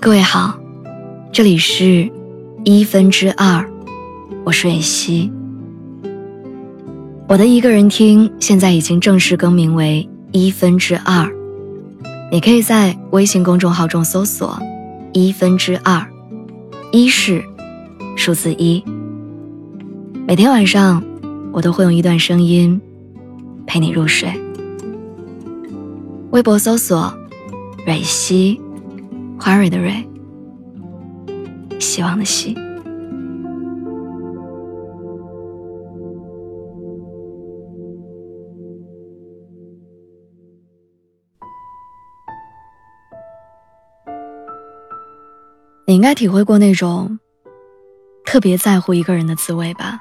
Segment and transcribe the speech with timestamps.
[0.00, 0.56] 各位好，
[1.32, 2.08] 这里是
[2.64, 3.68] 一分之二，
[4.44, 5.30] 我是蕊希。
[7.26, 11.28] 我的一个人听现在已经正式更名为一分之二，
[12.30, 14.56] 你可以在微信公众号中搜索
[15.12, 16.06] “一分之二”，
[16.92, 17.42] 一是
[18.16, 18.82] 数字一。
[20.28, 21.02] 每天晚上，
[21.52, 22.80] 我都会用一段声音
[23.66, 24.32] 陪你入睡。
[26.30, 27.12] 微博搜索
[27.84, 28.60] “蕊希”，
[29.40, 30.06] 花蕊的蕊，
[31.80, 32.54] 希望的希。
[45.86, 47.18] 你应该体会过那种
[48.26, 49.98] 特别在乎一个人的滋味吧？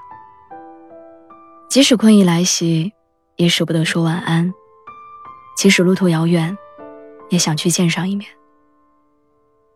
[1.69, 2.91] 即使困意来袭，
[3.37, 4.51] 也舍不得说晚安；
[5.55, 6.57] 即使路途遥远，
[7.29, 8.27] 也想去见上一面。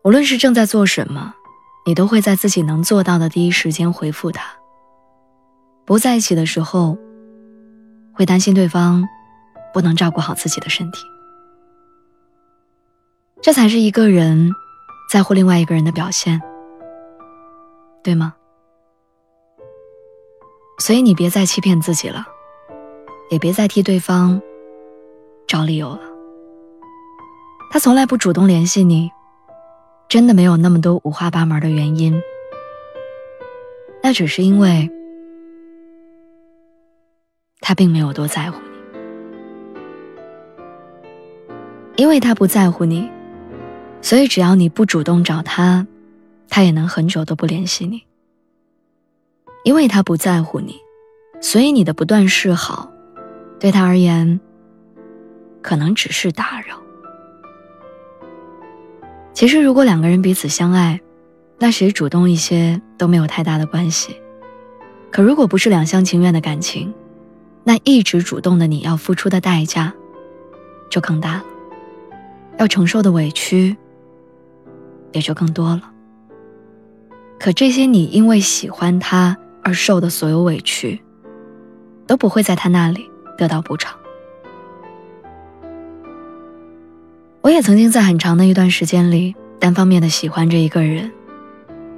[0.04, 1.34] 无论是正在做什么，
[1.86, 4.44] 你都会在自己能做到的第一时间回复他。
[5.84, 6.98] 不在一起的时候，
[8.12, 9.06] 会担心对方
[9.72, 11.04] 不能照顾好自己的身体。
[13.40, 14.52] 这才是一个人。
[15.10, 16.40] 在乎另外一个人的表现，
[18.02, 18.34] 对吗？
[20.78, 22.24] 所以你别再欺骗自己了，
[23.28, 24.40] 也别再替对方
[25.46, 26.00] 找理由了。
[27.70, 29.10] 他从来不主动联系你，
[30.12, 32.22] 真的没有那么多五花八门的原因，
[34.02, 34.90] 那只是因为
[37.60, 38.66] 他并没有多在乎你，
[41.96, 43.10] 因为他不在乎你。
[44.02, 45.86] 所以，只要你不主动找他，
[46.50, 48.02] 他也能很久都不联系你。
[49.64, 50.76] 因为他不在乎你，
[51.40, 52.92] 所以你的不断示好，
[53.58, 54.38] 对他而言，
[55.62, 56.81] 可能只是打扰。
[59.34, 61.00] 其实，如果两个人彼此相爱，
[61.58, 64.16] 那谁主动一些都没有太大的关系。
[65.10, 66.92] 可如果不是两厢情愿的感情，
[67.64, 69.92] 那一直主动的你要付出的代价，
[70.90, 71.44] 就更大了，
[72.58, 73.76] 要承受的委屈。
[75.14, 75.90] 也就更多了。
[77.38, 80.98] 可这些你因为喜欢他而受的所有委屈，
[82.06, 83.94] 都不会在他那里得到补偿。
[87.42, 91.10] 我也曾经在很长的一段时间里单方面的喜欢着一个人，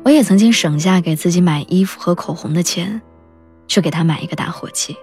[0.03, 3.03] 我也曾经省下给自己买衣服和口红的钱，
[3.69, 4.97] 去给他买一个打火机，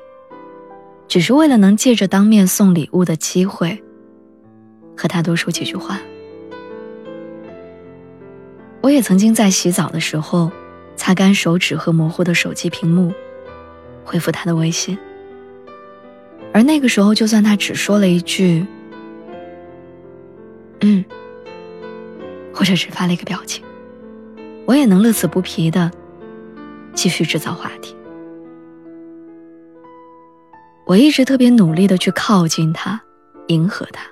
[1.07, 3.84] 只是为了能借着当面送礼物的机会，
[4.97, 6.00] 和他多说几句话。
[8.81, 10.51] 我也曾经在洗澡的时候，
[10.96, 13.13] 擦干手指和模糊的手机屏幕，
[14.03, 14.97] 回复他的微信。
[16.51, 18.66] 而那个时候，就算他只说了一句
[20.81, 21.03] “嗯”，
[22.53, 23.64] 或者只发了一个表情，
[24.66, 25.90] 我也能乐此不疲的
[26.94, 27.96] 继续制造话题。
[30.86, 33.02] 我一直特别努力的去靠近他，
[33.47, 34.03] 迎合他，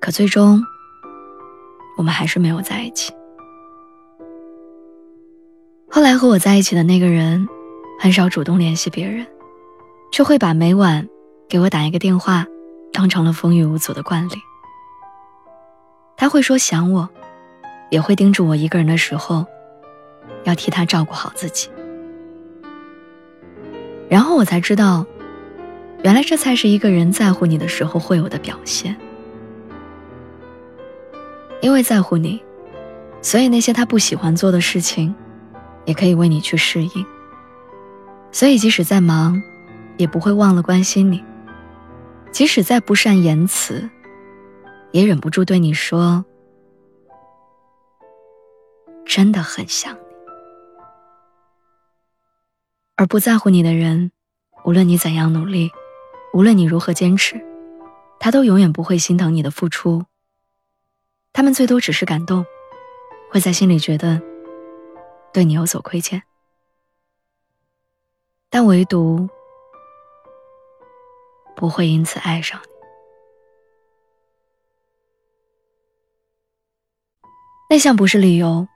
[0.00, 0.60] 可最终。
[1.96, 3.12] 我们还是没有在一起。
[5.90, 7.46] 后来和我在一起的那个人，
[8.00, 9.26] 很少主动联系别人，
[10.10, 11.06] 却会把每晚
[11.46, 12.46] 给我打一个电话，
[12.90, 14.32] 当成了风雨无阻的惯例。
[16.20, 17.08] 他会说想我，
[17.88, 19.46] 也会叮嘱我一个人的时候，
[20.44, 21.70] 要替他照顾好自己。
[24.06, 25.06] 然后我才知道，
[26.02, 28.94] 原来这才是一个人在乎你的时候会有的表现。
[31.62, 32.42] 因为在乎你，
[33.22, 35.14] 所以那些他不喜欢做的事情，
[35.86, 37.06] 也可以为你去适应。
[38.30, 39.42] 所以即使再忙，
[39.96, 41.24] 也不会忘了关心你；
[42.30, 43.88] 即使再不善言辞，
[44.92, 46.24] 也忍不住对你说
[49.06, 50.00] ：“真的很想你。”
[52.96, 54.12] 而不在乎你的人，
[54.64, 55.70] 无论你怎样努力，
[56.34, 57.40] 无论你如何坚持，
[58.18, 60.04] 他都永远不会心疼你的付出。
[61.32, 62.44] 他们最多只是感动，
[63.30, 64.20] 会在心里觉得
[65.32, 66.22] 对你有所亏欠，
[68.50, 69.28] 但唯独
[71.56, 72.60] 不会因此爱上。
[77.70, 78.66] 内向不是理由，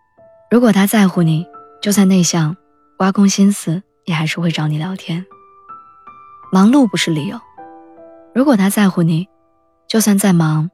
[0.49, 1.45] 如果他在乎你，
[1.83, 2.57] 就算内向，
[3.01, 5.27] 挖空心思也还是会找你聊天。
[6.53, 7.37] 忙碌不是理由，
[8.33, 9.27] 如果他在乎你，
[9.89, 10.71] 就算再忙。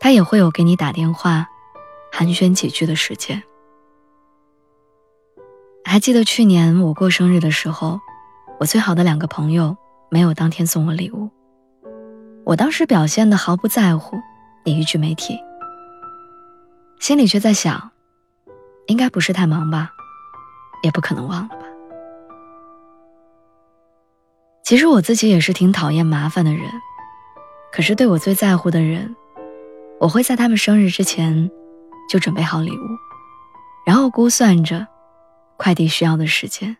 [0.00, 1.46] 他也会有给你打电话，
[2.10, 3.40] 寒暄几句的时间。
[5.84, 8.00] 还记得去年我过生日的时候，
[8.58, 9.76] 我最好的两个朋友
[10.10, 11.30] 没有当天送我礼物。
[12.44, 14.16] 我当时表现的毫不在乎，
[14.64, 15.38] 也一句没提。
[17.02, 17.90] 心里却在想，
[18.86, 19.90] 应该不是太忙吧，
[20.84, 21.66] 也不可能忘了吧。
[24.62, 26.62] 其实我自己也是挺讨厌麻烦的人，
[27.72, 29.16] 可是对我最在乎的人，
[29.98, 31.50] 我会在他们生日之前
[32.08, 32.84] 就准备好礼物，
[33.84, 34.86] 然后估算着
[35.56, 36.76] 快递需要的时间。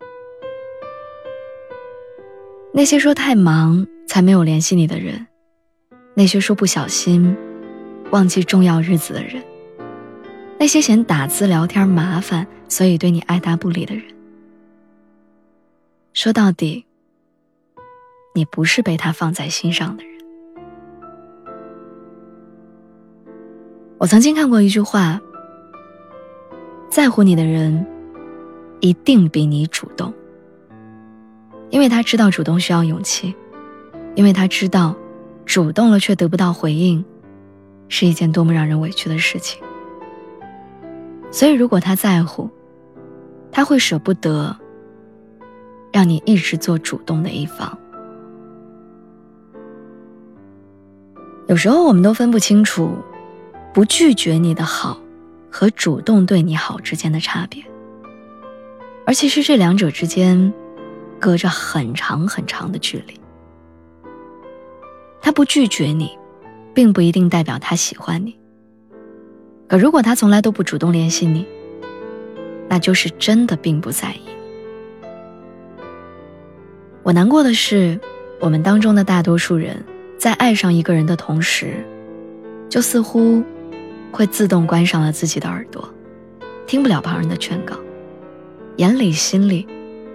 [2.72, 5.26] 那些说太忙才没有联系你的人，
[6.14, 7.36] 那些说不小心
[8.12, 9.42] 忘记重要日子的人。
[10.62, 14.04] 那些嫌打字聊天麻烦，所以对你爱答不理的人，
[16.12, 16.86] 说到底，
[18.32, 20.12] 你不是被他放在心上的人。
[23.98, 25.20] 我曾经看过一句话：
[26.88, 27.84] 在乎你的人，
[28.78, 30.14] 一定比你主动，
[31.70, 33.34] 因为他知道主动需要勇气，
[34.14, 34.94] 因为他知道，
[35.44, 37.04] 主动了却得不到回应，
[37.88, 39.60] 是一件多么让人委屈的事情。
[41.32, 42.48] 所以，如果他在乎，
[43.50, 44.54] 他会舍不得
[45.90, 47.76] 让你一直做主动的一方。
[51.48, 52.94] 有时候，我们都分不清楚，
[53.72, 55.00] 不拒绝你的好
[55.50, 57.64] 和主动对你好之间的差别，
[59.06, 60.52] 而其实这两者之间
[61.18, 63.18] 隔着很长很长的距离。
[65.20, 66.16] 他不拒绝你，
[66.74, 68.38] 并不一定代表他喜欢你。
[69.72, 71.46] 可如果他从来都不主动联系你，
[72.68, 74.20] 那就是真的并不在意。
[77.02, 77.98] 我难过的是，
[78.38, 79.82] 我们当中的大多数人
[80.18, 81.82] 在爱上一个人的同时，
[82.68, 83.42] 就似乎
[84.12, 85.88] 会自动关上了自己的耳朵，
[86.66, 87.74] 听不了旁人的劝告，
[88.76, 89.66] 眼里心里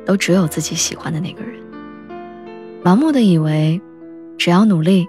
[0.05, 1.59] 都只有自己喜欢的那个人，
[2.83, 3.81] 盲目的以为
[4.37, 5.07] 只要努力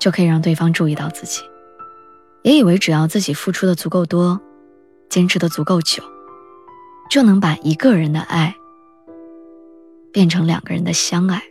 [0.00, 1.42] 就可以让对方注意到自己。
[2.48, 4.40] 也以为只要自己付出的足够多，
[5.10, 6.02] 坚持的足够久，
[7.10, 8.54] 就能把一个人的爱
[10.10, 11.42] 变成两个人的相爱。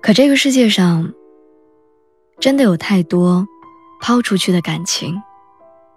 [0.00, 1.12] 可这个世界上，
[2.38, 3.44] 真的有太多
[4.00, 5.20] 抛出去的感情，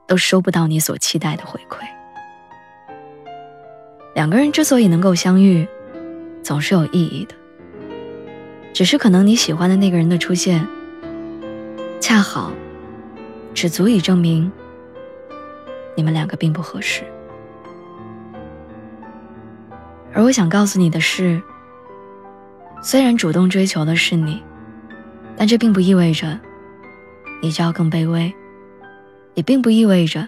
[0.07, 1.85] 都收不到你所期待的回馈。
[4.15, 5.68] 两个人之所以能够相遇，
[6.41, 7.35] 总是有意义的，
[8.74, 10.68] 只是可能你喜欢的那个人的出现。
[12.00, 12.52] 恰好，
[13.54, 14.52] 只足以证明
[15.96, 17.04] 你们两个并不合适。
[20.14, 21.42] 而我想告诉你的是，
[22.82, 24.42] 虽然主动追求的是你，
[25.36, 26.40] 但这并不意味着
[27.42, 28.34] 你就要更卑微，
[29.34, 30.28] 也并不意味着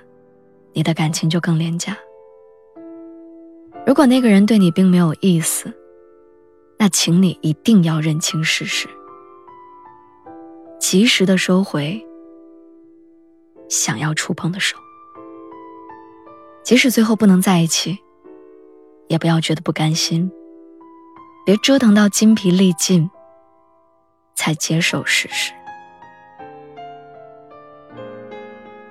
[0.74, 1.98] 你的感情就更廉价。
[3.88, 5.74] 如果那个人对你并没有意思，
[6.78, 8.88] 那请你一定要认清事实。
[10.80, 12.04] 及时的收回
[13.68, 14.78] 想要触碰的手，
[16.64, 18.00] 即使最后不能在一起，
[19.08, 20.32] 也不要觉得不甘心。
[21.46, 23.10] 别折腾到筋疲力尽，
[24.36, 25.52] 才接受事实。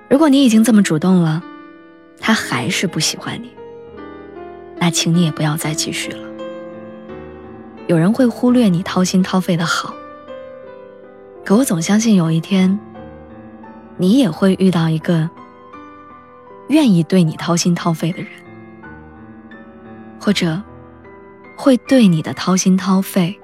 [0.09, 1.43] 如果你已经这么主动了，
[2.19, 3.55] 他还是不喜欢你，
[4.77, 6.27] 那请你也不要再继续了。
[7.87, 9.93] 有人会忽略你掏心掏肺的好。
[11.49, 12.79] 可我总相信有一天，
[13.97, 15.27] 你也会遇到一个
[16.67, 18.29] 愿意对你掏心掏肺的人，
[20.21, 20.61] 或者
[21.57, 23.35] 会对你的掏心掏肺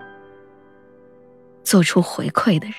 [1.64, 2.76] 做出回馈的人。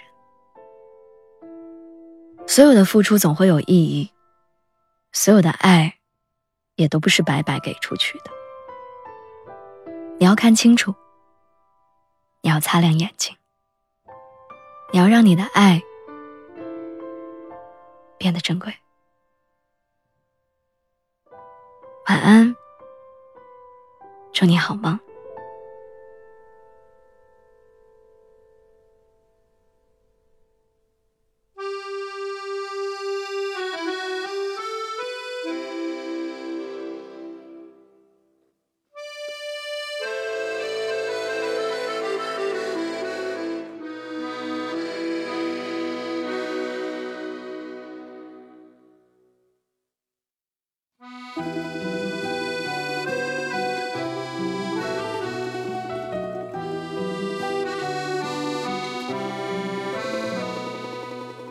[2.47, 4.09] 所有的付出总会有意义，
[5.11, 5.97] 所有的爱
[6.77, 8.31] 也都不是白白给出去的。
[10.21, 10.95] 你要看清楚，
[12.43, 13.37] 你要擦亮眼睛。
[14.97, 15.83] 你要让你的爱
[18.17, 18.75] 变得珍贵。
[22.09, 22.57] 晚安，
[24.33, 24.99] 祝你好梦。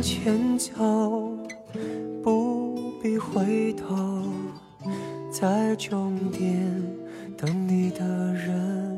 [0.00, 0.72] 前走
[2.22, 4.22] 不必回头
[5.30, 6.70] 在终点
[7.36, 8.96] 等你的人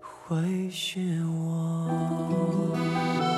[0.00, 3.31] 会是我。